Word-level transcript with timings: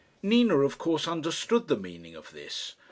Nina 0.23 0.57
of 0.61 0.79
course 0.79 1.07
understood 1.07 1.67
the 1.67 1.77
meaning 1.77 2.15
of 2.15 2.31
this. 2.31 2.73